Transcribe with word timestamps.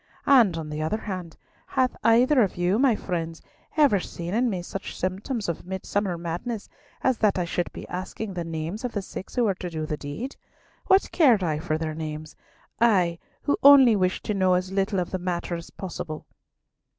And, 0.25 0.57
on 0.57 0.71
the 0.71 0.81
other 0.81 0.97
hand, 1.01 1.37
hath 1.67 1.95
either 2.03 2.41
of 2.41 2.57
you, 2.57 2.79
my 2.79 2.95
friends, 2.95 3.39
ever 3.77 3.99
seen 3.99 4.33
in 4.33 4.49
me 4.49 4.63
such 4.63 4.97
symptoms 4.97 5.47
of 5.47 5.63
midsummer 5.63 6.17
madness 6.17 6.67
as 7.03 7.19
that 7.19 7.37
I 7.37 7.45
should 7.45 7.71
be 7.71 7.87
asking 7.87 8.33
the 8.33 8.43
names 8.43 8.83
of 8.83 8.93
the 8.93 9.03
six 9.03 9.35
who 9.35 9.43
were 9.43 9.53
to 9.53 9.69
do 9.69 9.85
the 9.85 9.97
deed? 9.97 10.37
What 10.87 11.11
cared 11.11 11.43
I 11.43 11.59
for 11.59 11.77
their 11.77 11.93
names? 11.93 12.35
I—who 12.79 13.55
only 13.61 13.95
wished 13.95 14.23
to 14.23 14.33
know 14.33 14.55
as 14.55 14.71
little 14.71 14.99
of 14.99 15.11
the 15.11 15.19
matter 15.19 15.53
as 15.55 15.69
possible!" 15.69 16.25